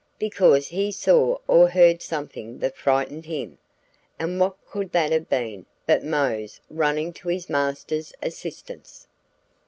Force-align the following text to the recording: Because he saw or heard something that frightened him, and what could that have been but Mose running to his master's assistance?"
Because 0.17 0.69
he 0.69 0.91
saw 0.91 1.37
or 1.47 1.69
heard 1.69 2.01
something 2.01 2.57
that 2.57 2.75
frightened 2.75 3.25
him, 3.27 3.59
and 4.17 4.39
what 4.39 4.55
could 4.65 4.91
that 4.93 5.11
have 5.11 5.29
been 5.29 5.67
but 5.85 6.03
Mose 6.03 6.59
running 6.71 7.13
to 7.13 7.27
his 7.27 7.51
master's 7.51 8.11
assistance?" 8.19 9.05